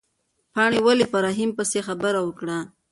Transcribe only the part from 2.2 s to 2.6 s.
وکړه؟